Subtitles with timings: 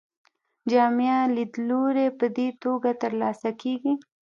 [0.71, 3.93] جامع لیدلوری په دې توګه ترلاسه کیږي.